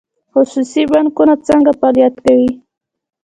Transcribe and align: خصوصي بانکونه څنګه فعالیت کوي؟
خصوصي 0.33 0.83
بانکونه 0.91 1.33
څنګه 1.47 1.71
فعالیت 1.79 2.15
کوي؟ 2.25 2.49